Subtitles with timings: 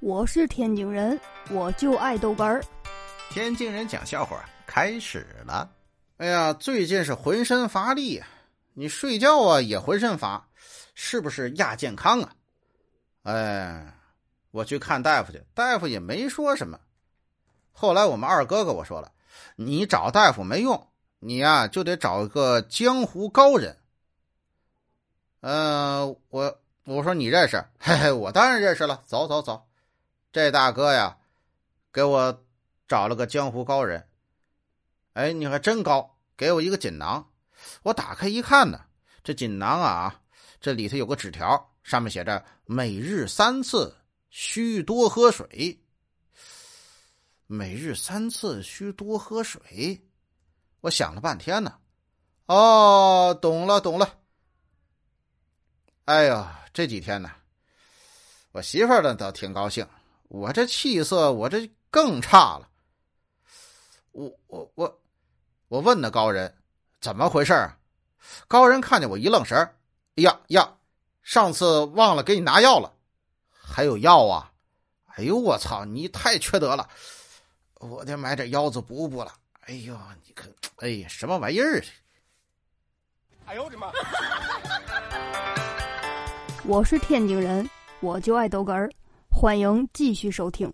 [0.00, 1.18] 我是天津人，
[1.50, 2.62] 我就爱豆干儿。
[3.30, 5.68] 天津人讲笑话开始了。
[6.18, 8.26] 哎呀，最近是浑身乏力呀，
[8.74, 10.46] 你睡觉啊也浑身乏，
[10.94, 12.32] 是不是亚健康啊？
[13.24, 13.92] 哎，
[14.52, 16.78] 我去看大夫去，大夫也没说什么。
[17.72, 19.10] 后来我们二哥哥我说了，
[19.56, 20.86] 你找大夫没用，
[21.18, 23.76] 你呀就得找一个江湖高人。
[25.40, 29.02] 嗯，我我说你认识，嘿嘿，我当然认识了。
[29.04, 29.67] 走走走，
[30.30, 31.18] 这大哥呀，
[31.92, 32.46] 给我
[32.86, 34.08] 找了个江湖高人。
[35.14, 37.30] 哎，你还真高，给我一个锦囊。
[37.82, 38.84] 我打开一看呢，
[39.24, 40.20] 这锦囊啊，
[40.60, 43.96] 这里头有个纸条，上面写着“每日三次，
[44.30, 45.82] 需多喝水”。
[47.50, 50.06] 每日三次，需多喝水。
[50.82, 51.78] 我想了半天呢，
[52.46, 54.18] 哦，懂了，懂了。
[56.04, 57.30] 哎呀，这几天呢，
[58.52, 59.88] 我媳妇儿呢倒挺高兴，
[60.28, 62.68] 我这气色我这更差了。
[64.12, 65.00] 我我我
[65.68, 66.54] 我问那高人
[67.00, 67.76] 怎么回事啊？
[68.46, 69.56] 高人看见我一愣神
[70.16, 70.74] 哎呀呀，
[71.22, 72.92] 上次忘了给你拿药了，
[73.50, 74.52] 还有药啊？
[75.14, 76.88] 哎呦我操，你太缺德了！
[77.74, 79.32] 我得买点腰子补补了。
[79.60, 81.82] 哎呦，你看，哎呀，什么玩意儿？
[83.46, 83.90] 哎呦我的妈！
[86.64, 87.68] 我是天津人，
[88.00, 88.90] 我就爱逗哏儿。
[89.28, 90.72] 欢迎继续收听。